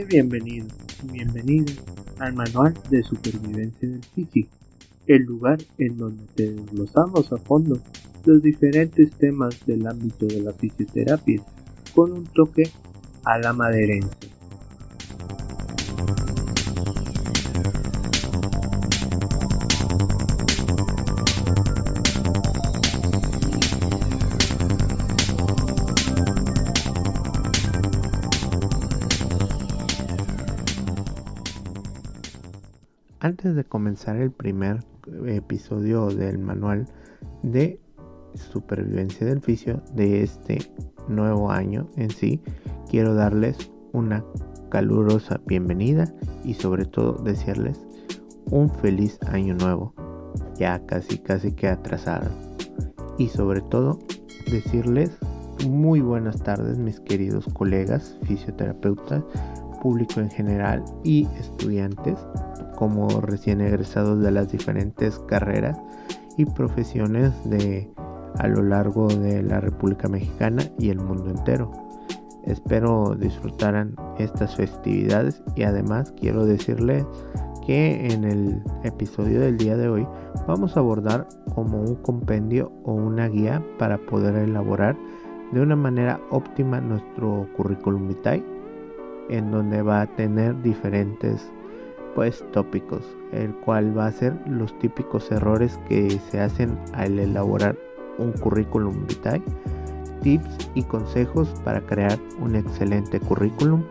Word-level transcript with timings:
Sé 0.00 0.06
bienvenido 0.06 0.66
y 1.04 1.12
bienvenida 1.12 1.74
al 2.20 2.32
Manual 2.32 2.72
de 2.88 3.02
Supervivencia 3.02 3.86
del 3.86 4.02
Físico, 4.02 4.48
el 5.06 5.24
lugar 5.24 5.58
en 5.76 5.98
donde 5.98 6.24
te 6.34 6.54
desglosamos 6.54 7.30
a 7.30 7.36
fondo 7.36 7.78
los 8.24 8.42
diferentes 8.42 9.10
temas 9.18 9.54
del 9.66 9.86
ámbito 9.86 10.24
de 10.24 10.40
la 10.40 10.54
fisioterapia 10.54 11.42
con 11.94 12.12
un 12.12 12.24
toque 12.24 12.70
a 13.24 13.38
la 13.40 13.52
maderencia. 13.52 14.29
Antes 33.22 33.54
de 33.54 33.64
comenzar 33.64 34.16
el 34.16 34.30
primer 34.30 34.78
episodio 35.26 36.06
del 36.08 36.38
manual 36.38 36.86
de 37.42 37.78
supervivencia 38.32 39.26
del 39.26 39.42
fisio 39.42 39.82
de 39.94 40.22
este 40.22 40.72
nuevo 41.06 41.50
año 41.50 41.86
en 41.96 42.08
sí, 42.08 42.40
quiero 42.88 43.14
darles 43.14 43.70
una 43.92 44.24
calurosa 44.70 45.38
bienvenida 45.44 46.10
y 46.44 46.54
sobre 46.54 46.86
todo 46.86 47.22
desearles 47.22 47.78
un 48.46 48.70
feliz 48.70 49.18
año 49.26 49.54
nuevo, 49.54 49.92
ya 50.58 50.86
casi 50.86 51.18
casi 51.18 51.52
que 51.52 51.68
atrasado. 51.68 52.30
Y 53.18 53.28
sobre 53.28 53.60
todo 53.60 53.98
decirles 54.50 55.10
muy 55.68 56.00
buenas 56.00 56.42
tardes 56.42 56.78
mis 56.78 57.00
queridos 57.00 57.44
colegas 57.52 58.18
fisioterapeutas, 58.22 59.22
público 59.82 60.20
en 60.20 60.30
general 60.30 60.82
y 61.04 61.26
estudiantes 61.38 62.16
como 62.80 63.20
recién 63.20 63.60
egresados 63.60 64.22
de 64.22 64.30
las 64.30 64.50
diferentes 64.50 65.18
carreras 65.28 65.78
y 66.38 66.46
profesiones 66.46 67.30
de 67.44 67.92
a 68.38 68.48
lo 68.48 68.62
largo 68.62 69.06
de 69.08 69.42
la 69.42 69.60
República 69.60 70.08
Mexicana 70.08 70.62
y 70.78 70.88
el 70.88 70.98
mundo 70.98 71.28
entero. 71.28 71.70
Espero 72.44 73.14
disfrutaran 73.18 73.94
estas 74.18 74.56
festividades 74.56 75.42
y 75.56 75.64
además 75.64 76.14
quiero 76.18 76.46
decirles 76.46 77.04
que 77.66 78.06
en 78.14 78.24
el 78.24 78.62
episodio 78.82 79.40
del 79.40 79.58
día 79.58 79.76
de 79.76 79.90
hoy 79.90 80.08
vamos 80.48 80.74
a 80.74 80.80
abordar 80.80 81.28
como 81.54 81.82
un 81.82 81.96
compendio 81.96 82.72
o 82.84 82.94
una 82.94 83.28
guía 83.28 83.62
para 83.78 83.98
poder 83.98 84.36
elaborar 84.36 84.96
de 85.52 85.60
una 85.60 85.76
manera 85.76 86.18
óptima 86.30 86.80
nuestro 86.80 87.46
currículum 87.58 88.08
vitae 88.08 88.42
en 89.28 89.50
donde 89.50 89.82
va 89.82 90.00
a 90.00 90.06
tener 90.16 90.62
diferentes 90.62 91.52
pues 92.20 92.44
tópicos, 92.52 93.16
el 93.32 93.54
cual 93.64 93.96
va 93.96 94.08
a 94.08 94.12
ser 94.12 94.38
los 94.46 94.78
típicos 94.78 95.32
errores 95.32 95.80
que 95.88 96.10
se 96.10 96.38
hacen 96.38 96.78
al 96.92 97.18
elaborar 97.18 97.78
un 98.18 98.32
currículum 98.32 99.06
vitae, 99.06 99.42
tips 100.20 100.70
y 100.74 100.82
consejos 100.82 101.48
para 101.64 101.80
crear 101.80 102.18
un 102.38 102.56
excelente 102.56 103.20
currículum, 103.20 103.84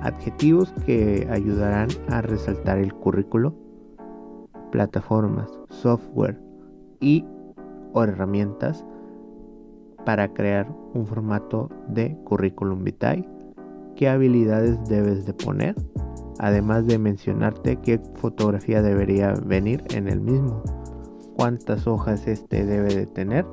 adjetivos 0.00 0.72
que 0.86 1.26
ayudarán 1.28 1.88
a 2.08 2.22
resaltar 2.22 2.78
el 2.78 2.94
currículo, 2.94 3.52
plataformas, 4.70 5.50
software 5.70 6.40
y 7.00 7.24
o 7.94 8.04
herramientas 8.04 8.86
para 10.06 10.32
crear 10.32 10.72
un 10.94 11.04
formato 11.04 11.68
de 11.88 12.16
currículum 12.22 12.84
vitae, 12.84 13.28
qué 13.96 14.08
habilidades 14.08 14.78
debes 14.88 15.26
de 15.26 15.32
poner 15.32 15.74
además 16.38 16.86
de 16.86 16.98
mencionarte 16.98 17.76
qué 17.76 18.00
fotografía 18.14 18.82
debería 18.82 19.34
venir 19.44 19.84
en 19.90 20.08
el 20.08 20.20
mismo, 20.20 20.62
cuántas 21.36 21.86
hojas 21.86 22.26
este 22.26 22.64
debe 22.64 22.94
de 22.94 23.06
tener, 23.06 23.46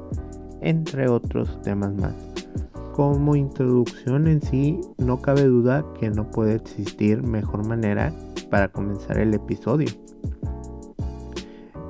entre 0.61 1.09
otros 1.09 1.61
temas 1.61 1.93
más. 1.95 2.13
Como 2.93 3.35
introducción 3.35 4.27
en 4.27 4.41
sí, 4.41 4.81
no 4.97 5.21
cabe 5.21 5.43
duda 5.43 5.85
que 5.99 6.09
no 6.09 6.29
puede 6.31 6.55
existir 6.55 7.21
mejor 7.21 7.67
manera 7.67 8.11
para 8.49 8.69
comenzar 8.69 9.19
el 9.19 9.33
episodio 9.33 9.89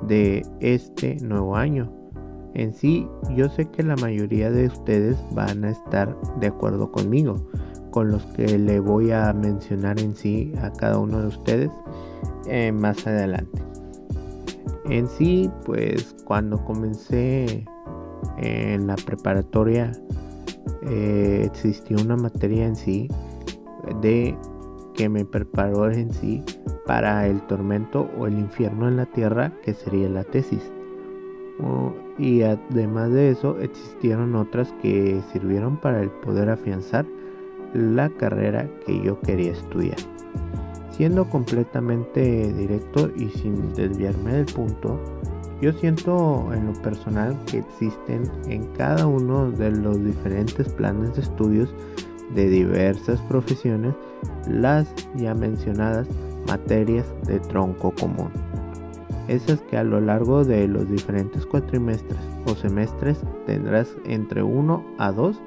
de 0.06 0.44
este 0.60 1.16
nuevo 1.22 1.56
año. 1.56 1.92
En 2.54 2.74
sí, 2.74 3.06
yo 3.36 3.48
sé 3.48 3.66
que 3.66 3.82
la 3.82 3.96
mayoría 3.96 4.50
de 4.50 4.66
ustedes 4.66 5.16
van 5.32 5.64
a 5.64 5.70
estar 5.70 6.16
de 6.40 6.48
acuerdo 6.48 6.90
conmigo, 6.90 7.36
con 7.98 8.12
los 8.12 8.24
que 8.26 8.56
le 8.56 8.78
voy 8.78 9.10
a 9.10 9.32
mencionar 9.32 9.98
en 9.98 10.14
sí 10.14 10.52
a 10.62 10.70
cada 10.70 11.00
uno 11.00 11.20
de 11.20 11.26
ustedes 11.26 11.70
eh, 12.46 12.70
más 12.70 13.04
adelante. 13.08 13.60
En 14.84 15.08
sí, 15.08 15.50
pues 15.66 16.14
cuando 16.24 16.64
comencé 16.64 17.66
en 18.36 18.86
la 18.86 18.94
preparatoria 18.94 19.90
eh, 20.82 21.42
existió 21.44 21.96
una 22.00 22.14
materia 22.14 22.66
en 22.66 22.76
sí 22.76 23.08
de 24.00 24.38
que 24.94 25.08
me 25.08 25.24
preparó 25.24 25.90
en 25.90 26.12
sí 26.12 26.44
para 26.86 27.26
el 27.26 27.44
tormento 27.48 28.08
o 28.16 28.28
el 28.28 28.38
infierno 28.38 28.86
en 28.86 28.96
la 28.96 29.06
tierra 29.06 29.52
que 29.64 29.74
sería 29.74 30.08
la 30.08 30.22
tesis. 30.22 30.62
y 32.16 32.42
además 32.42 33.10
de 33.10 33.30
eso 33.30 33.58
existieron 33.58 34.36
otras 34.36 34.72
que 34.82 35.20
sirvieron 35.32 35.80
para 35.80 36.00
el 36.00 36.10
poder 36.10 36.48
afianzar 36.48 37.04
la 37.78 38.10
carrera 38.10 38.68
que 38.84 39.00
yo 39.02 39.20
quería 39.20 39.52
estudiar. 39.52 39.98
Siendo 40.90 41.28
completamente 41.28 42.52
directo 42.52 43.10
y 43.16 43.28
sin 43.28 43.72
desviarme 43.74 44.32
del 44.32 44.46
punto, 44.46 44.98
yo 45.60 45.72
siento 45.72 46.52
en 46.52 46.66
lo 46.66 46.72
personal 46.82 47.36
que 47.46 47.58
existen 47.58 48.30
en 48.46 48.64
cada 48.74 49.06
uno 49.06 49.50
de 49.50 49.70
los 49.70 50.04
diferentes 50.04 50.68
planes 50.68 51.14
de 51.14 51.22
estudios 51.22 51.68
de 52.34 52.48
diversas 52.48 53.20
profesiones 53.22 53.94
las 54.48 54.92
ya 55.16 55.34
mencionadas 55.34 56.06
materias 56.46 57.06
de 57.26 57.40
tronco 57.40 57.92
común. 57.92 58.30
Esas 59.28 59.60
que 59.62 59.76
a 59.76 59.84
lo 59.84 60.00
largo 60.00 60.44
de 60.44 60.66
los 60.66 60.88
diferentes 60.90 61.44
cuatrimestres 61.44 62.20
o 62.46 62.54
semestres 62.54 63.18
tendrás 63.46 63.88
entre 64.04 64.42
1 64.42 64.84
a 64.98 65.12
2 65.12 65.40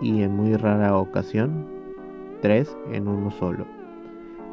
y 0.00 0.22
en 0.22 0.36
muy 0.36 0.56
rara 0.56 0.96
ocasión 0.96 1.66
tres 2.40 2.76
en 2.92 3.08
uno 3.08 3.30
solo. 3.30 3.66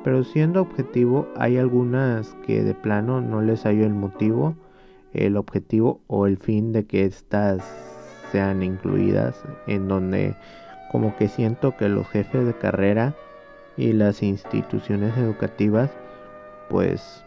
Pero 0.03 0.23
siendo 0.23 0.61
objetivo 0.61 1.27
hay 1.35 1.57
algunas 1.57 2.35
que 2.45 2.63
de 2.63 2.73
plano 2.73 3.21
no 3.21 3.41
les 3.41 3.63
hallo 3.63 3.85
el 3.85 3.93
motivo, 3.93 4.55
el 5.13 5.37
objetivo 5.37 6.01
o 6.07 6.27
el 6.27 6.37
fin 6.37 6.71
de 6.71 6.85
que 6.85 7.05
éstas 7.05 7.63
sean 8.31 8.61
incluidas 8.61 9.41
en 9.67 9.87
donde 9.87 10.35
como 10.91 11.15
que 11.15 11.27
siento 11.27 11.75
que 11.75 11.89
los 11.89 12.07
jefes 12.07 12.45
de 12.45 12.53
carrera 12.53 13.15
y 13.77 13.93
las 13.93 14.23
instituciones 14.23 15.17
educativas 15.17 15.91
pues 16.69 17.23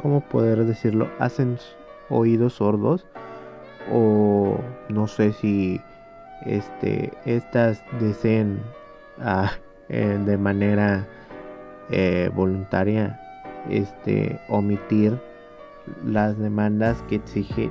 cómo 0.00 0.20
poder 0.20 0.64
decirlo 0.64 1.08
hacen 1.18 1.58
oídos 2.10 2.54
sordos 2.54 3.06
o 3.92 4.56
no 4.88 5.06
sé 5.06 5.32
si 5.32 5.80
este, 6.46 7.12
estas 7.24 7.82
deseen 8.00 8.60
ah, 9.20 9.52
eh, 9.88 10.18
de 10.24 10.38
manera 10.38 11.06
eh, 11.90 12.30
voluntaria 12.34 13.20
este, 13.68 14.38
omitir 14.48 15.18
las 16.04 16.38
demandas 16.38 17.02
que 17.08 17.16
exige, 17.16 17.68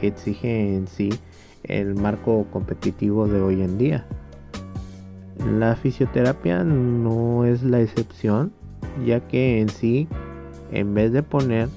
que 0.00 0.08
exige 0.08 0.74
en 0.74 0.86
sí 0.86 1.10
el 1.64 1.94
marco 1.94 2.46
competitivo 2.52 3.26
de 3.26 3.40
hoy 3.40 3.62
en 3.62 3.78
día. 3.78 4.06
La 5.58 5.74
fisioterapia 5.74 6.64
no 6.64 7.44
es 7.44 7.62
la 7.62 7.80
excepción, 7.80 8.52
ya 9.04 9.20
que 9.20 9.60
en 9.60 9.68
sí, 9.68 10.08
en 10.70 10.94
vez 10.94 11.12
de 11.12 11.22
poner 11.22 11.68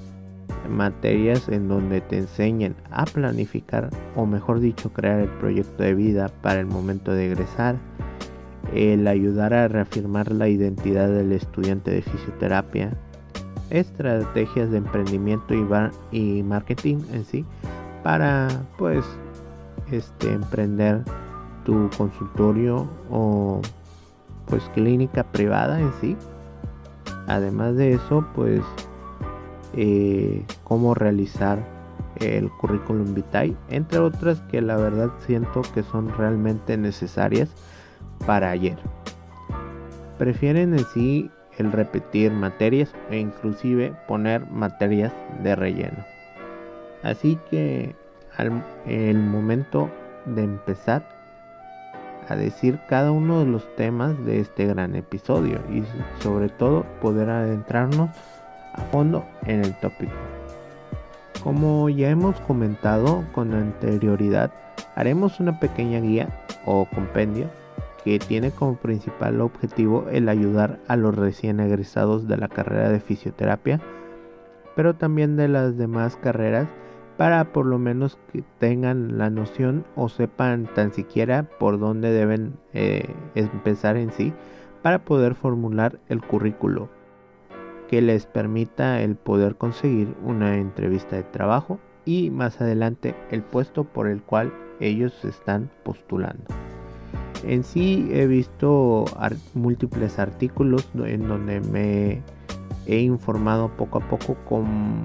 materias 0.68 1.48
en 1.48 1.68
donde 1.68 2.00
te 2.00 2.18
enseñen 2.18 2.74
a 2.90 3.04
planificar 3.04 3.90
o 4.16 4.26
mejor 4.26 4.60
dicho 4.60 4.92
crear 4.92 5.20
el 5.20 5.28
proyecto 5.28 5.82
de 5.82 5.94
vida 5.94 6.28
para 6.42 6.60
el 6.60 6.66
momento 6.66 7.12
de 7.12 7.26
egresar, 7.26 7.76
el 8.72 9.06
ayudar 9.06 9.54
a 9.54 9.68
reafirmar 9.68 10.32
la 10.32 10.48
identidad 10.48 11.08
del 11.08 11.32
estudiante 11.32 11.90
de 11.90 12.02
fisioterapia, 12.02 12.92
estrategias 13.70 14.70
de 14.70 14.78
emprendimiento 14.78 15.54
y, 16.10 16.42
marketing 16.42 16.98
en 17.12 17.24
sí 17.24 17.44
para 18.02 18.48
pues 18.76 19.04
este 19.90 20.32
emprender 20.32 21.02
tu 21.64 21.88
consultorio 21.96 22.86
o 23.10 23.60
pues 24.46 24.62
clínica 24.74 25.24
privada 25.24 25.80
en 25.80 25.92
sí. 26.00 26.16
Además 27.26 27.76
de 27.76 27.94
eso, 27.94 28.26
pues 28.34 28.60
eh, 29.76 30.44
cómo 30.64 30.94
realizar 30.94 31.58
el 32.20 32.50
currículum 32.50 33.14
vitae, 33.14 33.56
entre 33.68 33.98
otras 33.98 34.40
que 34.42 34.60
la 34.60 34.76
verdad 34.76 35.10
siento 35.26 35.62
que 35.74 35.82
son 35.82 36.08
realmente 36.16 36.76
necesarias 36.76 37.50
para 38.26 38.50
ayer. 38.50 38.78
prefieren 40.18 40.74
en 40.74 40.84
sí 40.86 41.30
el 41.58 41.72
repetir 41.72 42.32
materias 42.32 42.92
e 43.10 43.18
inclusive 43.18 43.92
poner 44.06 44.48
materias 44.50 45.12
de 45.42 45.56
relleno. 45.56 46.04
Así 47.02 47.38
que 47.50 47.94
al 48.36 48.64
el 48.86 49.18
momento 49.18 49.90
de 50.26 50.44
empezar 50.44 51.06
a 52.28 52.36
decir 52.36 52.78
cada 52.88 53.12
uno 53.12 53.40
de 53.40 53.46
los 53.46 53.76
temas 53.76 54.24
de 54.24 54.40
este 54.40 54.66
gran 54.66 54.94
episodio 54.94 55.60
y 55.70 55.82
sobre 56.22 56.48
todo 56.48 56.84
poder 57.00 57.28
adentrarnos 57.28 58.10
a 58.74 58.82
fondo 58.82 59.24
en 59.46 59.64
el 59.64 59.74
tópico. 59.80 60.12
Como 61.42 61.88
ya 61.88 62.10
hemos 62.10 62.40
comentado 62.40 63.24
con 63.34 63.52
anterioridad, 63.54 64.52
haremos 64.94 65.40
una 65.40 65.60
pequeña 65.60 66.00
guía 66.00 66.28
o 66.64 66.86
compendio 66.86 67.48
que 68.04 68.18
tiene 68.18 68.50
como 68.50 68.76
principal 68.76 69.40
objetivo 69.40 70.06
el 70.10 70.28
ayudar 70.28 70.78
a 70.88 70.96
los 70.96 71.14
recién 71.14 71.60
egresados 71.60 72.28
de 72.28 72.36
la 72.36 72.48
carrera 72.48 72.90
de 72.90 73.00
fisioterapia, 73.00 73.80
pero 74.76 74.94
también 74.94 75.36
de 75.36 75.48
las 75.48 75.76
demás 75.78 76.16
carreras 76.16 76.68
para 77.16 77.52
por 77.52 77.66
lo 77.66 77.78
menos 77.78 78.18
que 78.32 78.42
tengan 78.58 79.18
la 79.18 79.30
noción 79.30 79.84
o 79.96 80.08
sepan 80.08 80.68
tan 80.74 80.92
siquiera 80.92 81.44
por 81.58 81.78
dónde 81.78 82.10
deben 82.10 82.54
eh, 82.72 83.08
empezar 83.34 83.96
en 83.96 84.12
sí 84.12 84.32
para 84.82 85.04
poder 85.04 85.34
formular 85.34 85.98
el 86.08 86.20
currículo 86.22 86.88
que 87.88 88.02
les 88.02 88.26
permita 88.26 89.00
el 89.00 89.16
poder 89.16 89.56
conseguir 89.56 90.14
una 90.24 90.56
entrevista 90.56 91.16
de 91.16 91.22
trabajo 91.22 91.78
y 92.04 92.30
más 92.30 92.60
adelante 92.60 93.14
el 93.30 93.42
puesto 93.42 93.84
por 93.84 94.08
el 94.08 94.22
cual 94.22 94.52
ellos 94.80 95.24
están 95.24 95.70
postulando. 95.84 96.44
En 97.46 97.62
sí 97.62 98.08
he 98.12 98.26
visto 98.26 99.04
múltiples 99.54 100.18
artículos 100.18 100.88
en 100.94 101.28
donde 101.28 101.60
me 101.60 102.22
he 102.86 103.00
informado 103.00 103.68
poco 103.76 103.98
a 103.98 104.08
poco 104.08 104.36
con 104.46 105.02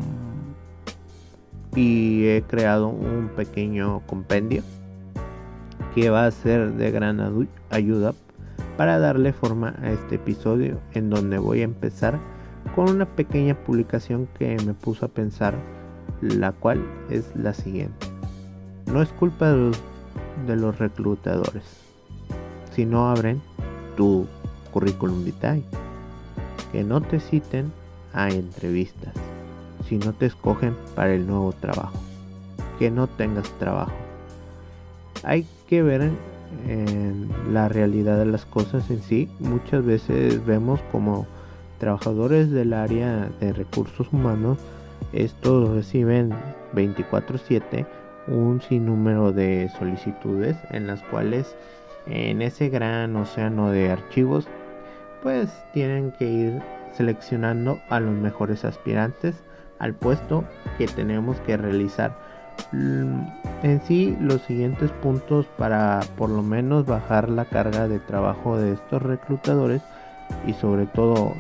y 1.76 2.28
he 2.28 2.42
creado 2.44 2.88
un 2.88 3.30
pequeño 3.36 4.02
compendio 4.08 4.64
que 5.94 6.10
va 6.10 6.26
a 6.26 6.32
ser 6.32 6.74
de 6.74 6.92
gran 6.92 7.48
ayuda 7.70 8.14
para 8.78 9.00
darle 9.00 9.34
forma 9.34 9.76
a 9.82 9.92
este 9.92 10.16
episodio 10.16 10.80
en 10.94 11.10
donde 11.10 11.38
voy 11.38 11.62
a 11.62 11.66
empezar 11.66 12.20
con 12.80 12.96
una 12.96 13.06
pequeña 13.06 13.56
publicación 13.56 14.30
que 14.38 14.56
me 14.66 14.74
puso 14.74 15.06
a 15.06 15.10
pensar 15.10 15.54
la 16.22 16.54
cual 16.54 16.82
es 17.10 17.36
la 17.36 17.54
siguiente 17.54 18.08
no 18.86 19.02
es 19.02 19.10
culpa 19.10 19.52
de 19.52 19.58
los, 19.58 19.82
de 20.48 20.56
los 20.56 20.80
reclutadores 20.80 21.64
si 22.74 22.86
no 22.86 23.10
abren 23.10 23.42
tu 23.98 24.28
currículum 24.72 25.26
vitae 25.26 25.64
que 26.72 26.86
no 26.86 27.02
te 27.02 27.20
citen 27.20 27.74
a 28.14 28.30
entrevistas 28.30 29.14
si 29.90 29.98
no 29.98 30.14
te 30.14 30.28
escogen 30.28 30.76
para 30.96 31.14
el 31.14 31.26
nuevo 31.26 31.52
trabajo. 31.52 31.98
Que 32.78 32.92
no 32.92 33.08
tengas 33.08 33.50
trabajo. 33.58 33.92
Hay 35.24 35.46
que 35.68 35.82
ver 35.82 36.12
en, 36.68 37.30
la 37.52 37.68
realidad 37.68 38.20
de 38.20 38.26
las 38.26 38.46
cosas 38.46 38.90
en 38.92 39.02
sí. 39.02 39.30
Muchas 39.40 39.84
veces 39.84 40.46
vemos 40.46 40.80
como 40.92 41.28
trabajadores 41.80 42.52
del 42.52 42.74
área 42.74 43.30
de 43.40 43.54
recursos 43.54 44.12
humanos, 44.12 44.58
estos 45.14 45.70
reciben 45.70 46.32
24/7 46.74 47.88
un 48.28 48.62
sinnúmero 48.62 49.32
de 49.32 49.70
solicitudes 49.80 50.56
en 50.70 50.88
las 50.88 51.02
cuales 51.04 51.56
en 52.06 52.42
ese 52.42 52.70
gran 52.70 53.16
océano 53.16 53.72
de 53.72 53.92
archivos 53.92 54.48
pues 55.24 55.50
tienen 55.74 56.12
que 56.12 56.26
ir 56.26 56.62
seleccionando 56.96 57.80
a 57.90 58.00
los 58.00 58.14
mejores 58.14 58.66
aspirantes 58.66 59.36
al 59.80 59.94
puesto 59.94 60.44
que 60.78 60.88
tenemos 60.88 61.40
que 61.42 61.58
realizar. 61.58 62.16
Mm, 62.72 63.22
en 63.64 63.82
sí, 63.86 64.18
los 64.20 64.42
siguientes 64.42 64.92
puntos 64.92 65.46
para 65.58 66.02
por 66.18 66.30
lo 66.30 66.44
menos 66.44 66.86
bajar 66.86 67.30
la 67.30 67.46
carga 67.46 67.88
de 67.88 68.00
trabajo 68.00 68.58
de 68.58 68.74
estos 68.74 69.02
reclutadores 69.02 69.82
y 70.46 70.54
sobre 70.54 70.86
todo 70.88 71.34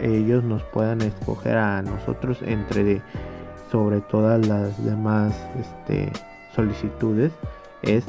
ellos 0.00 0.44
nos 0.44 0.62
puedan 0.64 1.00
escoger 1.02 1.56
a 1.56 1.82
nosotros 1.82 2.38
entre 2.42 3.02
sobre 3.70 4.00
todas 4.02 4.46
las 4.46 4.84
demás 4.84 5.34
este, 5.58 6.12
solicitudes 6.54 7.32
es 7.82 8.04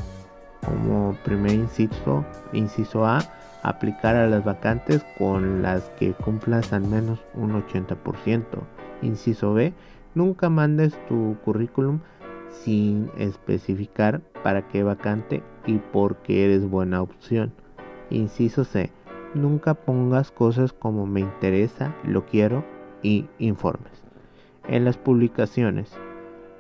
como 0.65 1.15
primer 1.23 1.53
inciso, 1.53 2.25
inciso 2.53 3.05
A, 3.05 3.19
aplicar 3.63 4.15
a 4.15 4.27
las 4.27 4.43
vacantes 4.43 5.05
con 5.17 5.61
las 5.61 5.83
que 5.99 6.13
cumplas 6.13 6.73
al 6.73 6.83
menos 6.83 7.19
un 7.33 7.51
80%. 7.51 8.43
Inciso 9.01 9.53
B, 9.53 9.73
nunca 10.15 10.49
mandes 10.49 10.93
tu 11.07 11.37
currículum 11.43 11.99
sin 12.49 13.09
especificar 13.17 14.21
para 14.43 14.67
qué 14.67 14.83
vacante 14.83 15.43
y 15.65 15.77
por 15.77 16.17
qué 16.17 16.45
eres 16.45 16.69
buena 16.69 17.01
opción. 17.01 17.53
Inciso 18.09 18.63
C, 18.63 18.91
nunca 19.35 19.73
pongas 19.73 20.31
cosas 20.31 20.73
como 20.73 21.05
me 21.05 21.21
interesa, 21.21 21.95
lo 22.05 22.25
quiero 22.25 22.63
y 23.01 23.27
informes. 23.39 24.03
En 24.67 24.85
las 24.85 24.97
publicaciones, 24.97 25.91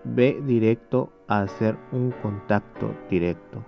ve 0.03 0.41
directo 0.45 1.11
a 1.27 1.41
hacer 1.41 1.77
un 1.91 2.11
contacto 2.21 2.93
directo. 3.09 3.63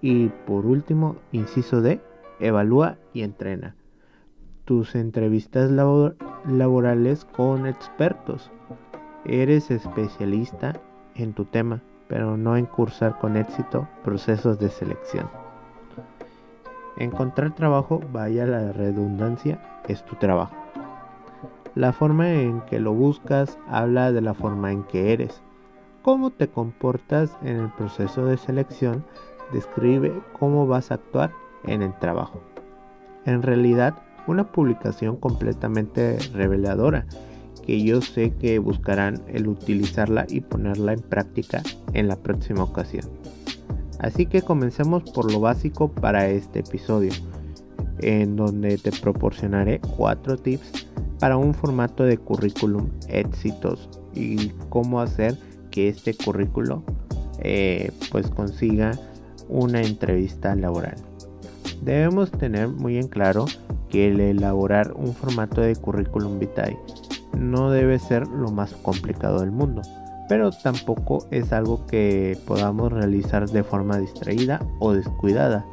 Y 0.00 0.28
por 0.46 0.66
último, 0.66 1.16
inciso 1.30 1.80
D, 1.80 2.00
evalúa 2.40 2.98
y 3.12 3.22
entrena 3.22 3.76
tus 4.64 4.94
entrevistas 4.94 5.70
laborales 5.70 7.24
con 7.24 7.66
expertos. 7.66 8.50
Eres 9.24 9.70
especialista 9.70 10.80
en 11.14 11.32
tu 11.32 11.44
tema, 11.44 11.82
pero 12.08 12.36
no 12.36 12.56
en 12.56 12.66
cursar 12.66 13.18
con 13.18 13.36
éxito 13.36 13.88
procesos 14.04 14.58
de 14.58 14.68
selección. 14.68 15.41
Encontrar 16.96 17.54
trabajo, 17.54 18.00
vaya 18.12 18.46
la 18.46 18.72
redundancia, 18.72 19.60
es 19.88 20.04
tu 20.04 20.16
trabajo. 20.16 20.54
La 21.74 21.92
forma 21.92 22.30
en 22.30 22.60
que 22.62 22.80
lo 22.80 22.92
buscas 22.92 23.58
habla 23.68 24.12
de 24.12 24.20
la 24.20 24.34
forma 24.34 24.72
en 24.72 24.82
que 24.84 25.12
eres. 25.12 25.42
Cómo 26.02 26.30
te 26.30 26.48
comportas 26.48 27.36
en 27.42 27.56
el 27.56 27.70
proceso 27.70 28.26
de 28.26 28.36
selección 28.36 29.04
describe 29.52 30.12
cómo 30.38 30.66
vas 30.66 30.90
a 30.90 30.94
actuar 30.94 31.32
en 31.64 31.82
el 31.82 31.96
trabajo. 31.98 32.40
En 33.24 33.42
realidad, 33.42 33.94
una 34.26 34.50
publicación 34.50 35.16
completamente 35.16 36.18
reveladora 36.32 37.06
que 37.64 37.82
yo 37.82 38.00
sé 38.00 38.32
que 38.34 38.58
buscarán 38.58 39.22
el 39.28 39.46
utilizarla 39.46 40.26
y 40.28 40.40
ponerla 40.40 40.92
en 40.92 41.00
práctica 41.00 41.62
en 41.92 42.08
la 42.08 42.16
próxima 42.16 42.64
ocasión. 42.64 43.04
Así 44.02 44.26
que 44.26 44.42
comencemos 44.42 45.04
por 45.12 45.30
lo 45.32 45.40
básico 45.40 45.88
para 45.88 46.28
este 46.28 46.58
episodio, 46.58 47.12
en 48.00 48.34
donde 48.34 48.76
te 48.76 48.90
proporcionaré 48.90 49.80
cuatro 49.96 50.36
tips 50.36 50.88
para 51.20 51.36
un 51.36 51.54
formato 51.54 52.02
de 52.02 52.18
currículum 52.18 52.88
exitoso 53.08 53.88
y 54.12 54.48
cómo 54.68 55.00
hacer 55.00 55.38
que 55.70 55.88
este 55.88 56.14
currículo 56.14 56.82
eh, 57.38 57.92
pues 58.10 58.28
consiga 58.28 58.98
una 59.48 59.80
entrevista 59.80 60.56
laboral. 60.56 60.96
Debemos 61.82 62.32
tener 62.32 62.68
muy 62.68 62.98
en 62.98 63.06
claro 63.06 63.46
que 63.88 64.08
el 64.08 64.20
elaborar 64.20 64.92
un 64.94 65.14
formato 65.14 65.60
de 65.60 65.76
currículum 65.76 66.40
vitae 66.40 66.76
no 67.38 67.70
debe 67.70 67.98
ser 67.98 68.26
lo 68.26 68.50
más 68.50 68.72
complicado 68.74 69.40
del 69.40 69.52
mundo, 69.52 69.82
pero 70.32 70.50
tampoco 70.50 71.26
es 71.30 71.52
algo 71.52 71.84
que 71.84 72.38
podamos 72.46 72.90
realizar 72.90 73.50
de 73.50 73.62
forma 73.62 73.98
distraída 73.98 74.66
o 74.78 74.94
descuidada. 74.94 75.66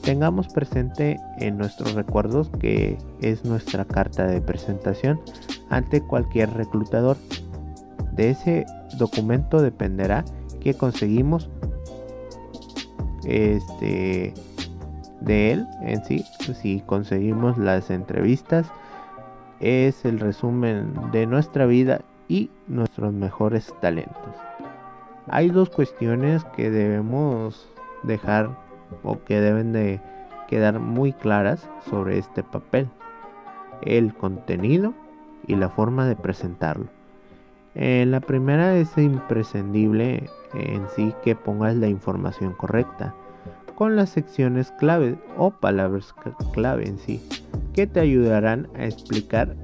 Tengamos 0.00 0.48
presente 0.48 1.20
en 1.36 1.58
nuestros 1.58 1.92
recuerdos 1.92 2.48
que 2.58 2.96
es 3.20 3.44
nuestra 3.44 3.84
carta 3.84 4.26
de 4.26 4.40
presentación 4.40 5.20
ante 5.68 6.00
cualquier 6.00 6.48
reclutador. 6.54 7.18
De 8.12 8.30
ese 8.30 8.64
documento 8.96 9.60
dependerá 9.60 10.24
que 10.60 10.72
conseguimos 10.72 11.50
este 13.26 14.32
de 15.20 15.52
él 15.52 15.66
en 15.82 16.02
sí, 16.06 16.24
si 16.58 16.80
conseguimos 16.86 17.58
las 17.58 17.90
entrevistas, 17.90 18.66
es 19.60 20.06
el 20.06 20.20
resumen 20.20 20.94
de 21.12 21.26
nuestra 21.26 21.66
vida 21.66 22.00
y 22.28 22.50
nuestros 22.68 23.12
mejores 23.12 23.74
talentos. 23.80 24.34
Hay 25.28 25.50
dos 25.50 25.70
cuestiones 25.70 26.44
que 26.56 26.70
debemos 26.70 27.68
dejar 28.02 28.50
o 29.02 29.22
que 29.24 29.40
deben 29.40 29.72
de 29.72 30.00
quedar 30.48 30.78
muy 30.78 31.12
claras 31.12 31.68
sobre 31.90 32.18
este 32.18 32.42
papel. 32.42 32.88
El 33.82 34.14
contenido 34.14 34.94
y 35.46 35.56
la 35.56 35.68
forma 35.68 36.06
de 36.06 36.16
presentarlo. 36.16 36.86
En 37.74 38.10
la 38.10 38.20
primera 38.20 38.76
es 38.76 38.96
imprescindible 38.96 40.30
en 40.54 40.86
sí 40.94 41.12
que 41.22 41.36
pongas 41.36 41.74
la 41.76 41.88
información 41.88 42.52
correcta 42.54 43.14
con 43.76 43.94
las 43.94 44.10
secciones 44.10 44.72
clave 44.78 45.18
o 45.36 45.50
palabras 45.50 46.14
clave 46.52 46.88
en 46.88 46.98
sí, 46.98 47.20
que 47.74 47.86
te 47.86 48.00
ayudarán 48.00 48.68
a 48.74 48.86
explicar 48.86 49.54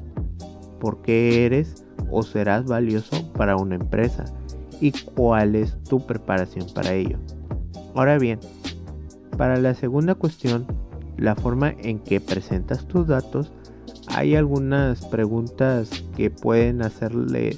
por 0.79 1.01
qué 1.01 1.47
eres 1.47 1.87
o 2.13 2.23
serás 2.23 2.67
valioso 2.67 3.33
para 3.33 3.57
una 3.57 3.75
empresa 3.75 4.25
y 4.81 4.93
cuál 4.93 5.57
es 5.57 5.77
tu 5.85 6.01
preparación 6.07 6.67
para 6.75 6.93
ello. 6.93 7.19
Ahora 7.95 8.19
bien, 8.19 8.39
para 9.37 9.57
la 9.57 9.75
segunda 9.75 10.15
cuestión, 10.15 10.67
la 11.17 11.35
forma 11.35 11.75
en 11.79 11.99
que 11.99 12.21
presentas 12.21 12.87
tus 12.87 13.07
datos, 13.07 13.51
hay 14.09 14.37
algunas 14.37 15.05
preguntas 15.07 16.05
que 16.17 16.31
pueden 16.31 16.83
hacerle, 16.83 17.57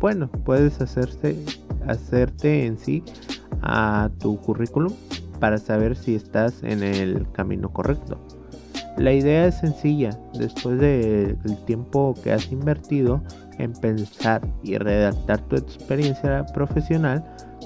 bueno, 0.00 0.28
puedes 0.44 0.80
hacerse, 0.80 1.36
hacerte 1.86 2.66
en 2.66 2.78
sí 2.78 3.02
a 3.62 4.10
tu 4.18 4.38
currículum 4.40 4.92
para 5.40 5.58
saber 5.58 5.96
si 5.96 6.14
estás 6.14 6.62
en 6.62 6.82
el 6.82 7.30
camino 7.32 7.72
correcto. 7.72 8.18
La 8.96 9.12
idea 9.12 9.46
es 9.46 9.56
sencilla, 9.56 10.10
después 10.38 10.78
del 10.78 11.36
tiempo 11.66 12.14
que 12.22 12.32
has 12.32 12.52
invertido 12.52 13.22
en 13.58 13.72
pensar 13.72 14.46
y 14.62 14.76
redactar 14.78 15.40
tu 15.42 15.56
experiencia 15.56 16.44
profesional, 16.54 17.24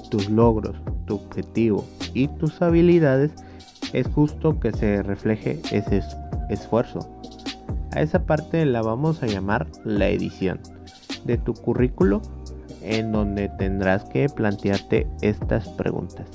tus 0.09 0.29
logros, 0.29 0.75
tu 1.05 1.15
objetivo 1.15 1.85
y 2.13 2.27
tus 2.27 2.61
habilidades, 2.61 3.31
es 3.93 4.07
justo 4.07 4.59
que 4.59 4.71
se 4.71 5.01
refleje 5.03 5.61
ese 5.71 6.01
esfuerzo. 6.49 6.99
A 7.93 8.01
esa 8.01 8.25
parte 8.25 8.65
la 8.65 8.81
vamos 8.81 9.23
a 9.23 9.27
llamar 9.27 9.67
la 9.83 10.09
edición 10.09 10.59
de 11.25 11.37
tu 11.37 11.53
currículo 11.53 12.21
en 12.81 13.11
donde 13.11 13.49
tendrás 13.49 14.03
que 14.05 14.29
plantearte 14.29 15.07
estas 15.21 15.67
preguntas. 15.69 16.27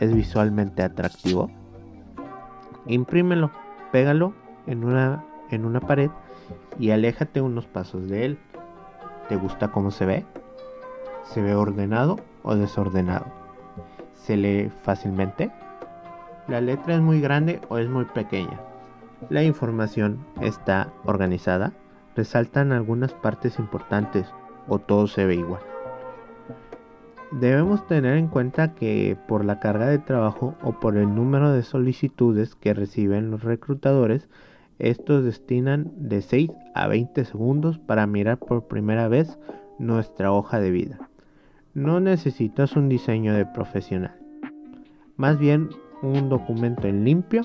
¿Es 0.00 0.14
visualmente 0.14 0.82
atractivo? 0.82 1.50
Imprímelo 2.86 3.50
pégalo 3.90 4.34
en 4.66 4.84
una, 4.84 5.24
en 5.50 5.64
una 5.64 5.80
pared 5.80 6.10
y 6.78 6.90
aléjate 6.90 7.40
unos 7.40 7.66
pasos 7.66 8.08
de 8.08 8.24
él. 8.24 8.38
¿Te 9.28 9.36
gusta 9.36 9.68
cómo 9.68 9.90
se 9.90 10.06
ve? 10.06 10.24
¿Se 11.24 11.42
ve 11.42 11.54
ordenado 11.54 12.18
o 12.42 12.54
desordenado? 12.54 13.26
¿Se 14.14 14.38
lee 14.38 14.70
fácilmente? 14.82 15.50
¿La 16.46 16.62
letra 16.62 16.94
es 16.94 17.02
muy 17.02 17.20
grande 17.20 17.60
o 17.68 17.76
es 17.76 17.90
muy 17.90 18.06
pequeña? 18.06 18.58
¿La 19.28 19.42
información 19.42 20.24
está 20.40 20.88
organizada? 21.04 21.72
¿Resaltan 22.16 22.72
algunas 22.72 23.12
partes 23.12 23.58
importantes 23.58 24.26
o 24.66 24.78
todo 24.78 25.06
se 25.06 25.26
ve 25.26 25.34
igual? 25.34 25.60
Debemos 27.30 27.86
tener 27.86 28.16
en 28.16 28.28
cuenta 28.28 28.74
que 28.74 29.18
por 29.28 29.44
la 29.44 29.60
carga 29.60 29.88
de 29.88 29.98
trabajo 29.98 30.54
o 30.62 30.72
por 30.72 30.96
el 30.96 31.14
número 31.14 31.52
de 31.52 31.62
solicitudes 31.62 32.54
que 32.54 32.72
reciben 32.72 33.30
los 33.30 33.44
reclutadores, 33.44 34.26
estos 34.78 35.24
destinan 35.24 35.92
de 35.96 36.22
6 36.22 36.50
a 36.74 36.86
20 36.86 37.24
segundos 37.24 37.78
para 37.78 38.06
mirar 38.06 38.38
por 38.38 38.68
primera 38.68 39.08
vez 39.08 39.38
nuestra 39.78 40.32
hoja 40.32 40.60
de 40.60 40.70
vida. 40.70 41.08
No 41.74 42.00
necesitas 42.00 42.76
un 42.76 42.88
diseño 42.88 43.34
de 43.34 43.46
profesional, 43.46 44.16
más 45.16 45.38
bien 45.38 45.68
un 46.02 46.28
documento 46.28 46.86
en 46.86 47.04
limpio 47.04 47.42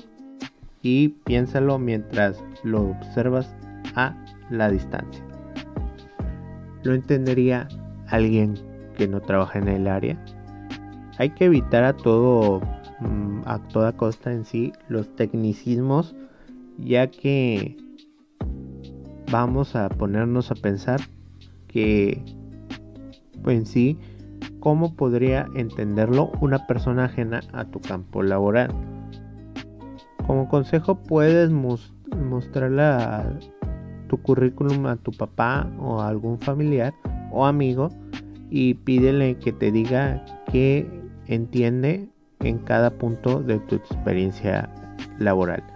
y 0.82 1.08
piénsalo 1.08 1.78
mientras 1.78 2.42
lo 2.62 2.90
observas 2.90 3.54
a 3.94 4.14
la 4.50 4.70
distancia. 4.70 5.24
Lo 6.82 6.94
entendería 6.94 7.68
alguien 8.08 8.54
que 8.96 9.08
no 9.08 9.20
trabaja 9.20 9.58
en 9.58 9.68
el 9.68 9.88
área. 9.88 10.22
Hay 11.18 11.30
que 11.30 11.46
evitar 11.46 11.84
a 11.84 11.94
todo, 11.94 12.60
mm, 13.00 13.40
a 13.46 13.58
toda 13.68 13.92
costa 13.92 14.32
en 14.32 14.44
sí, 14.44 14.72
los 14.88 15.14
tecnicismos, 15.16 16.14
ya 16.78 17.10
que 17.10 17.76
vamos 19.30 19.74
a 19.76 19.88
ponernos 19.88 20.50
a 20.50 20.54
pensar 20.54 21.00
que, 21.68 22.22
pues 23.42 23.58
en 23.58 23.66
sí, 23.66 23.98
cómo 24.60 24.94
podría 24.94 25.46
entenderlo 25.54 26.30
una 26.40 26.66
persona 26.66 27.04
ajena 27.04 27.40
a 27.52 27.64
tu 27.64 27.80
campo 27.80 28.22
laboral. 28.22 28.70
Como 30.26 30.48
consejo 30.48 30.94
puedes 30.94 31.50
mostrarle 31.50 33.38
tu 34.08 34.16
currículum 34.22 34.86
a 34.86 34.96
tu 34.96 35.10
papá 35.12 35.70
o 35.78 36.00
a 36.00 36.08
algún 36.08 36.38
familiar 36.38 36.94
o 37.30 37.44
amigo 37.44 37.90
y 38.50 38.74
pídele 38.74 39.36
que 39.38 39.52
te 39.52 39.70
diga 39.72 40.24
qué 40.50 40.88
entiende 41.26 42.08
en 42.40 42.58
cada 42.58 42.90
punto 42.90 43.40
de 43.40 43.58
tu 43.60 43.74
experiencia 43.74 44.70
laboral. 45.18 45.73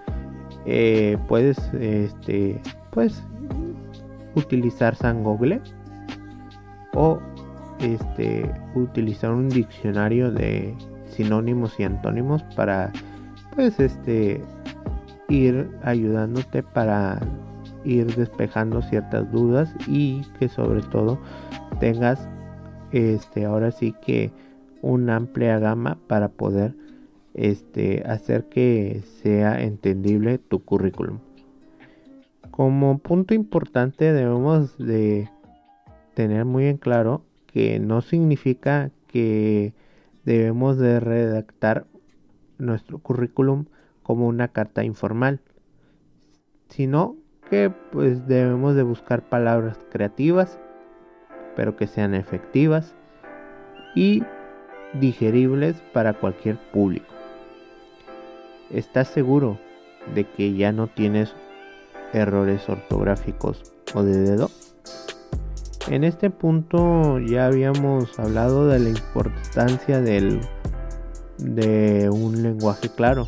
Eh, 0.71 1.17
puedes 1.29 1.57
este, 1.73 2.61
pues, 2.91 3.23
utilizar 4.35 4.95
San 4.95 5.25
Google 5.25 5.63
o 6.93 7.19
este, 7.81 8.53
utilizar 8.75 9.31
un 9.31 9.49
diccionario 9.49 10.31
de 10.31 10.75
sinónimos 11.09 11.81
y 11.81 11.85
antónimos 11.85 12.43
para 12.55 12.93
pues 13.55 13.81
este 13.81 14.43
ir 15.31 15.71
ayudándote 15.85 16.63
para 16.63 17.19
ir 17.87 18.15
despejando 18.15 18.83
ciertas 18.83 19.33
dudas 19.33 19.75
y 19.87 20.21
que 20.39 20.51
sobre 20.51 20.83
todo 20.83 21.19
tengas 21.81 22.29
este 22.93 23.47
ahora 23.47 23.71
sí 23.71 23.95
que 24.05 24.31
una 24.83 25.17
amplia 25.17 25.59
gama 25.59 25.97
para 26.09 26.29
poder 26.29 26.75
este 27.39 28.03
hacer 28.07 28.49
que 28.49 29.03
sea 29.23 29.63
entendible 29.63 30.39
tu 30.39 30.65
currículum 30.65 31.19
como 32.51 32.99
punto 32.99 33.35
importante 33.35 34.13
debemos 34.13 34.77
de 34.79 35.31
tener 36.15 36.45
muy 36.45 36.67
en 36.67 36.79
claro 36.79 37.23
que 37.47 37.79
no 37.79 38.01
significa 38.01 38.91
que 39.07 39.73
debemos 40.25 40.79
de 40.79 41.01
redactar 41.01 41.87
nuestro 42.59 42.99
currículum 42.99 43.67
como 44.03 44.27
una 44.27 44.49
carta 44.49 44.83
informal 44.83 45.41
sino 46.69 47.17
que 47.49 47.71
pues 47.93 48.27
debemos 48.27 48.75
de 48.75 48.83
buscar 48.83 49.29
palabras 49.29 49.79
creativas 49.91 50.59
pero 51.55 51.77
que 51.77 51.87
sean 51.87 52.15
efectivas 52.15 52.95
y 53.95 54.23
digeribles 54.95 55.83
para 55.93 56.15
cualquier 56.15 56.57
público. 56.71 57.18
¿Estás 58.71 59.09
seguro 59.09 59.59
de 60.15 60.25
que 60.25 60.55
ya 60.55 60.73
no 60.73 60.89
tienes 60.89 61.33
errores 62.13 62.69
ortográficos 62.69 63.63
o 63.95 64.03
de 64.03 64.19
dedo? 64.19 64.51
En 65.89 66.05
este 66.05 66.29
punto 66.29 67.19
ya 67.19 67.47
habíamos 67.47 68.19
hablado 68.19 68.67
de 68.67 68.79
la 68.79 68.91
importancia 68.91 70.03
del, 70.03 70.41
de 71.39 72.11
un 72.13 72.43
lenguaje 72.43 72.91
claro, 72.95 73.27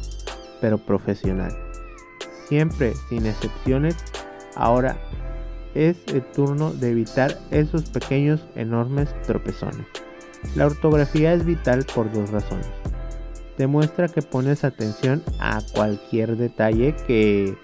pero 0.61 0.77
profesional. 0.77 1.57
Siempre, 2.47 2.93
sin 3.09 3.25
excepciones, 3.25 3.97
ahora 4.57 4.99
es 5.75 5.97
el 6.13 6.23
turno 6.33 6.71
de 6.73 6.91
evitar 6.91 7.39
esos 7.51 7.89
pequeños 7.89 8.45
enormes 8.57 9.09
tropezones. 9.23 9.87
La 10.55 10.67
ortografía 10.67 11.33
es 11.33 11.47
vital 11.47 11.87
por 11.95 12.13
dos 12.13 12.31
razones. 12.31 12.80
Demuestra 13.61 14.09
que 14.09 14.23
pones 14.23 14.65
atención 14.65 15.23
a 15.39 15.61
cualquier 15.75 16.39
detalle 16.39 16.95
que 17.07 17.55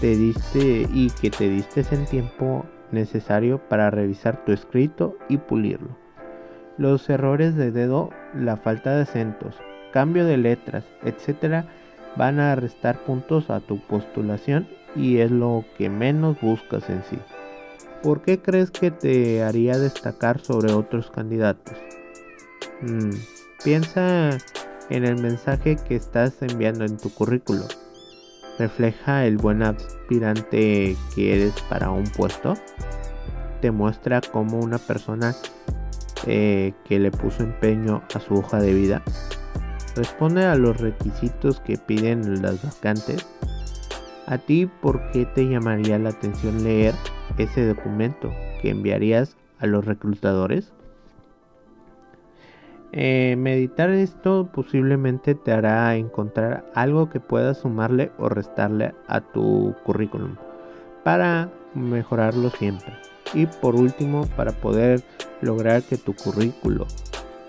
te 0.00 0.16
diste 0.16 0.88
y 0.92 1.08
que 1.20 1.30
te 1.30 1.48
diste 1.48 1.84
el 1.92 2.04
tiempo 2.08 2.66
necesario 2.90 3.60
para 3.68 3.92
revisar 3.92 4.44
tu 4.44 4.50
escrito 4.50 5.16
y 5.28 5.36
pulirlo. 5.36 5.96
Los 6.78 7.08
errores 7.08 7.54
de 7.54 7.70
dedo, 7.70 8.10
la 8.34 8.56
falta 8.56 8.96
de 8.96 9.02
acentos, 9.02 9.54
cambio 9.92 10.24
de 10.24 10.36
letras, 10.36 10.84
etc. 11.04 11.64
van 12.16 12.40
a 12.40 12.56
restar 12.56 12.98
puntos 13.04 13.50
a 13.50 13.60
tu 13.60 13.78
postulación 13.86 14.66
y 14.96 15.18
es 15.18 15.30
lo 15.30 15.64
que 15.78 15.88
menos 15.88 16.40
buscas 16.40 16.90
en 16.90 17.04
sí. 17.04 17.18
¿Por 18.02 18.22
qué 18.22 18.42
crees 18.42 18.72
que 18.72 18.90
te 18.90 19.44
haría 19.44 19.78
destacar 19.78 20.40
sobre 20.40 20.72
otros 20.72 21.08
candidatos? 21.12 21.76
Mm, 22.80 23.10
piensa 23.62 24.36
en 24.90 25.04
el 25.04 25.22
mensaje 25.22 25.76
que 25.76 25.96
estás 25.96 26.42
enviando 26.42 26.84
en 26.84 26.98
tu 26.98 27.10
currículo. 27.14 27.62
¿Refleja 28.58 29.24
el 29.24 29.38
buen 29.38 29.62
aspirante 29.62 30.96
que 31.14 31.34
eres 31.34 31.54
para 31.70 31.90
un 31.90 32.04
puesto? 32.04 32.54
¿Te 33.62 33.70
muestra 33.70 34.20
como 34.20 34.58
una 34.58 34.78
persona 34.78 35.34
eh, 36.26 36.74
que 36.84 36.98
le 36.98 37.10
puso 37.10 37.42
empeño 37.42 38.02
a 38.14 38.20
su 38.20 38.34
hoja 38.34 38.60
de 38.60 38.74
vida? 38.74 39.02
¿Responde 39.96 40.44
a 40.44 40.56
los 40.56 40.78
requisitos 40.78 41.60
que 41.60 41.78
piden 41.78 42.42
las 42.42 42.62
vacantes? 42.62 43.26
¿A 44.26 44.38
ti 44.38 44.66
por 44.66 45.10
qué 45.10 45.24
te 45.24 45.48
llamaría 45.48 45.98
la 45.98 46.10
atención 46.10 46.62
leer 46.62 46.94
ese 47.38 47.66
documento 47.66 48.30
que 48.60 48.70
enviarías 48.70 49.36
a 49.58 49.66
los 49.66 49.84
reclutadores? 49.84 50.72
Eh, 52.92 53.36
meditar 53.38 53.90
esto 53.90 54.48
posiblemente 54.52 55.36
te 55.36 55.52
hará 55.52 55.94
encontrar 55.94 56.64
algo 56.74 57.08
que 57.08 57.20
puedas 57.20 57.58
sumarle 57.58 58.10
o 58.18 58.28
restarle 58.28 58.94
a 59.06 59.20
tu 59.20 59.76
currículum 59.84 60.34
para 61.04 61.50
mejorarlo 61.74 62.50
siempre. 62.50 62.92
Y 63.32 63.46
por 63.46 63.76
último, 63.76 64.26
para 64.36 64.50
poder 64.50 65.04
lograr 65.40 65.82
que 65.82 65.96
tu 65.98 66.14
currículo 66.16 66.86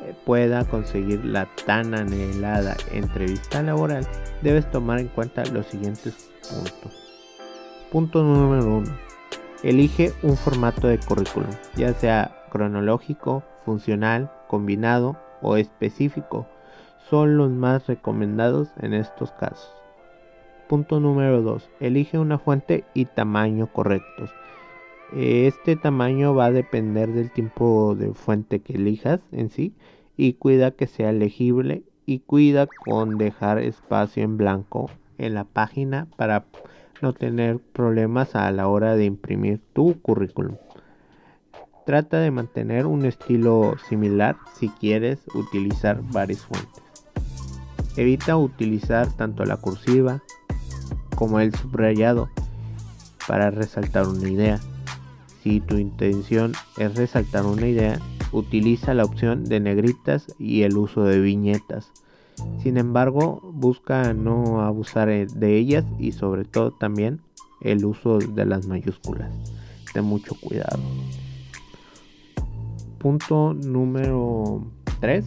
eh, 0.04 0.14
pueda 0.26 0.64
conseguir 0.66 1.26
la 1.26 1.48
tan 1.66 1.96
anhelada 1.96 2.78
entrevista 2.92 3.64
laboral, 3.64 4.06
debes 4.44 4.70
tomar 4.70 5.00
en 5.00 5.08
cuenta 5.08 5.44
los 5.46 5.66
siguientes 5.66 6.30
puntos. 6.48 6.94
Punto 7.92 8.24
número 8.24 8.78
1. 8.78 8.92
Elige 9.64 10.14
un 10.22 10.38
formato 10.38 10.88
de 10.88 11.00
currículum, 11.00 11.50
ya 11.76 11.94
sea 11.94 12.46
cronológico, 12.52 13.44
funcional, 13.66 14.32
combinado 14.48 15.18
o 15.42 15.58
específico. 15.58 16.48
Son 17.10 17.38
los 17.38 17.52
más 17.52 17.88
recomendados 17.88 18.70
en 18.80 18.94
estos 18.94 19.32
casos. 19.32 19.74
Punto 20.68 21.00
número 21.00 21.42
2. 21.42 21.70
Elige 21.80 22.18
una 22.18 22.38
fuente 22.38 22.86
y 22.94 23.06
tamaño 23.06 23.68
correctos. 23.68 24.32
Este 25.14 25.76
tamaño 25.76 26.34
va 26.34 26.46
a 26.46 26.52
depender 26.52 27.12
del 27.12 27.32
tipo 27.32 27.96
de 27.96 28.14
fuente 28.14 28.62
que 28.62 28.74
elijas 28.74 29.22
en 29.34 29.50
sí 29.50 29.74
y 30.16 30.34
cuida 30.34 30.72
que 30.72 30.88
sea 30.88 31.12
legible 31.12 31.84
y 32.06 32.20
cuida 32.20 32.68
con 32.86 33.18
dejar 33.18 33.60
espacio 33.60 34.24
en 34.24 34.38
blanco 34.38 34.90
en 35.18 35.34
la 35.34 35.44
página 35.44 36.08
para 36.16 36.46
no 37.02 37.14
tener 37.14 37.60
problemas 37.60 38.36
a 38.36 38.50
la 38.52 38.68
hora 38.68 38.96
de 38.96 39.06
imprimir 39.06 39.60
tu 39.74 40.00
currículum. 40.02 40.56
Trata 41.86 42.20
de 42.20 42.30
mantener 42.30 42.86
un 42.86 43.06
estilo 43.06 43.76
similar 43.90 44.38
si 44.58 44.70
quieres 44.70 45.20
utilizar 45.34 46.02
varias 46.12 46.42
fuentes. 46.42 46.84
Evita 47.98 48.38
utilizar 48.38 49.12
tanto 49.12 49.44
la 49.46 49.58
cursiva 49.58 50.22
como 51.16 51.40
el 51.40 51.54
subrayado 51.56 52.30
para 53.28 53.50
resaltar 53.50 54.08
una 54.08 54.30
idea. 54.30 54.60
Si 55.42 55.60
tu 55.60 55.78
intención 55.78 56.54
es 56.78 56.96
resaltar 56.96 57.46
una 57.46 57.68
idea, 57.68 58.00
utiliza 58.32 58.94
la 58.94 59.04
opción 59.04 59.46
de 59.46 59.60
negritas 59.60 60.28
y 60.38 60.62
el 60.62 60.78
uso 60.78 61.04
de 61.04 61.20
viñetas. 61.20 61.92
Sin 62.62 62.78
embargo, 62.78 63.42
busca 63.44 64.14
no 64.14 64.62
abusar 64.62 65.10
de 65.10 65.58
ellas 65.58 65.86
y 66.00 66.12
sobre 66.12 66.46
todo 66.46 66.72
también 66.72 67.22
el 67.62 67.86
uso 67.86 68.20
de 68.20 68.46
las 68.46 68.68
mayúsculas. 68.68 69.32
Ten 69.94 70.06
mucho 70.06 70.36
cuidado. 70.40 70.80
Punto 73.02 73.56
número 73.56 74.64
3. 75.00 75.26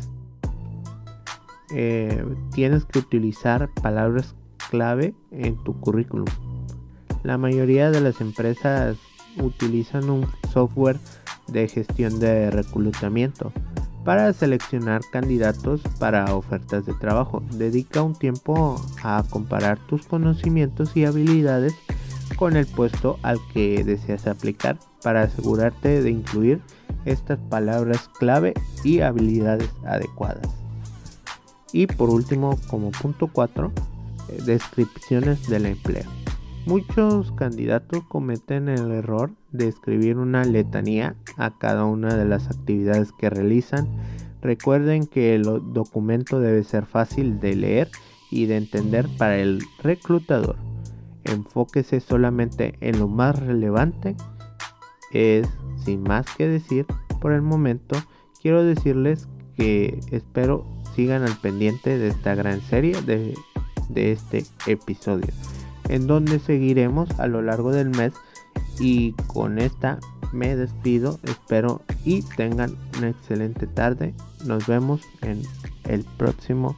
Eh, 1.75 2.25
tienes 2.53 2.85
que 2.85 3.01
utilizar 3.01 3.69
palabras 3.83 4.37
clave 4.71 5.13
en 5.33 5.57
tu 5.65 5.81
currículum. 5.81 6.27
La 7.25 7.37
mayoría 7.37 7.91
de 7.91 8.01
las 8.01 8.21
empresas 8.21 8.97
utilizan 9.43 10.09
un 10.09 10.25
software 10.53 11.01
de 11.49 11.67
gestión 11.67 12.21
de 12.21 12.53
reclutamiento 12.53 13.53
para 14.05 14.33
seleccionar 14.33 15.01
candidatos 15.11 15.81
para 15.99 16.33
ofertas 16.37 16.87
de 16.87 16.95
trabajo. 16.95 17.43
Dedica 17.55 18.03
un 18.03 18.15
tiempo 18.15 18.81
a 19.03 19.25
comparar 19.29 19.81
tus 19.89 20.07
conocimientos 20.07 20.97
y 20.97 21.07
habilidades 21.07 21.75
con 22.37 22.57
el 22.57 22.67
puesto 22.67 23.19
al 23.23 23.41
que 23.53 23.83
deseas 23.83 24.29
aplicar 24.29 24.79
para 25.05 25.23
asegurarte 25.23 26.03
de 26.03 26.11
incluir 26.11 26.61
estas 27.05 27.39
palabras 27.39 28.11
clave 28.19 28.55
y 28.83 29.01
habilidades 29.01 29.71
adecuadas. 29.87 30.49
Y 31.73 31.87
por 31.87 32.11
último, 32.11 32.59
como 32.69 32.91
punto 32.91 33.29
4, 33.33 33.71
eh, 34.29 34.39
descripciones 34.45 35.49
del 35.49 35.67
empleo. 35.67 36.05
Muchos 36.67 37.31
candidatos 37.33 38.05
cometen 38.09 38.71
el 38.71 38.91
error 38.91 39.33
de 39.53 39.69
escribir 39.69 40.17
una 40.17 40.45
letanía 40.45 41.15
a 41.37 41.59
cada 41.59 41.85
una 41.85 42.17
de 42.17 42.25
las 42.25 42.47
actividades 42.49 43.13
que 43.13 43.29
realizan. 43.29 43.87
Recuerden 44.41 45.07
que 45.07 45.35
el 45.35 45.43
documento 45.43 46.41
debe 46.41 46.65
ser 46.65 46.87
fácil 46.87 47.39
de 47.39 47.55
leer 47.55 47.91
y 48.31 48.47
de 48.47 48.57
entender 48.57 49.07
para 49.19 49.37
el 49.37 49.63
reclutador. 49.83 50.57
Enfóquese 51.25 52.01
solamente 52.01 52.77
en 52.81 52.99
lo 52.99 53.09
más 53.09 53.39
relevante. 53.39 54.17
Es 55.15 55.49
sin 55.83 56.03
más 56.03 56.27
que 56.37 56.47
decir 56.47 56.85
por 57.21 57.33
el 57.33 57.41
momento. 57.41 57.97
Quiero 58.43 58.63
decirles 58.63 59.27
que 59.57 60.01
espero 60.11 60.67
sigan 60.95 61.23
al 61.23 61.37
pendiente 61.39 61.97
de 61.97 62.09
esta 62.09 62.35
gran 62.35 62.61
serie 62.61 63.01
de, 63.03 63.35
de 63.89 64.13
este 64.13 64.45
episodio 64.67 65.33
en 65.89 66.07
donde 66.07 66.39
seguiremos 66.39 67.09
a 67.19 67.27
lo 67.27 67.43
largo 67.43 67.73
del 67.73 67.91
mes 67.91 68.13
y 68.81 69.13
con 69.27 69.59
esta 69.59 69.99
me 70.33 70.57
despido 70.57 71.21
espero 71.25 71.83
y 72.05 72.23
tengan 72.23 72.77
una 72.99 73.11
excelente 73.11 73.67
tarde 73.67 74.15
nos 74.45 74.67
vemos 74.67 75.03
en 75.23 75.43
el 75.85 76.05
próximo 76.17 76.77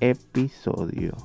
episodio 0.00 1.16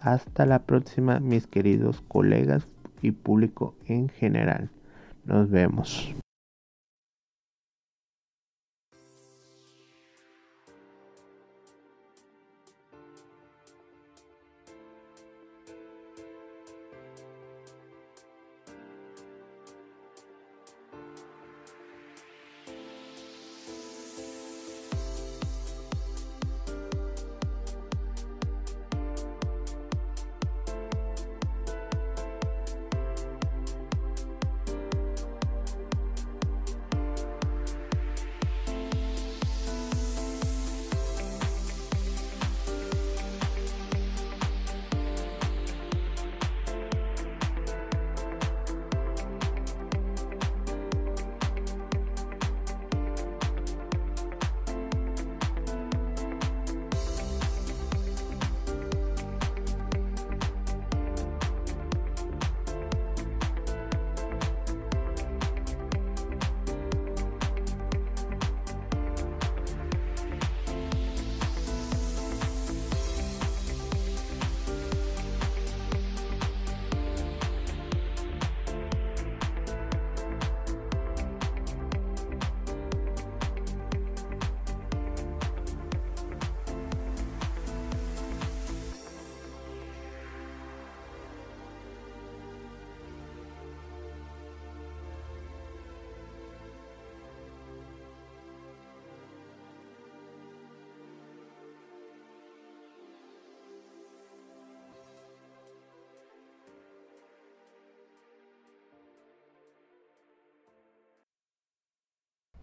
hasta 0.00 0.46
la 0.46 0.60
próxima 0.60 1.18
mis 1.20 1.46
queridos 1.46 2.02
colegas 2.06 2.66
y 3.02 3.12
público 3.12 3.74
en 3.86 4.08
general 4.08 4.70
nos 5.28 5.48
vemos 5.50 6.14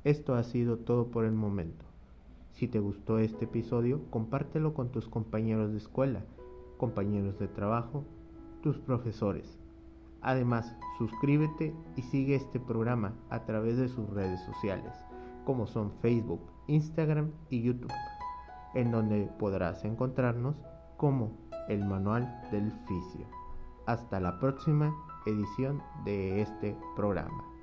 Esto 0.05 0.35
ha 0.35 0.43
sido 0.43 0.77
todo 0.77 1.07
por 1.07 1.25
el 1.25 1.31
momento. 1.31 1.83
Si 2.51 2.67
te 2.67 2.79
gustó 2.79 3.17
este 3.17 3.45
episodio, 3.45 4.01
compártelo 4.11 4.75
con 4.75 4.91
tus 4.91 5.09
compañeros 5.09 5.71
de 5.71 5.79
escuela, 5.79 6.21
compañeros 6.77 7.39
de 7.39 7.47
trabajo, 7.47 8.03
tus 8.61 8.77
profesores. 8.77 9.57
Además, 10.21 10.75
suscríbete 10.99 11.73
y 11.95 12.03
sigue 12.03 12.35
este 12.35 12.59
programa 12.59 13.15
a 13.31 13.45
través 13.45 13.77
de 13.77 13.89
sus 13.89 14.07
redes 14.11 14.39
sociales. 14.45 14.93
como 15.43 15.67
son 15.67 15.91
Facebook, 16.01 16.41
Instagram 16.65 17.29
y 17.51 17.61
YouTube, 17.61 17.93
en 18.73 18.89
donde 18.89 19.29
podrás 19.37 19.85
encontrarnos 19.85 20.55
como 20.97 21.31
el 21.67 21.85
Manual 21.85 22.41
del 22.51 22.71
Fisio. 22.87 23.27
Hasta 23.85 24.19
la 24.19 24.39
próxima 24.39 24.95
edición 25.27 25.83
de 26.03 26.41
este 26.41 26.75
programa. 26.95 27.54